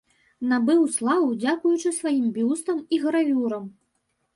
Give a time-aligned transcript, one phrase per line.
[0.53, 3.75] Набыў славу дзякуючы сваім бюстам і гравюрам.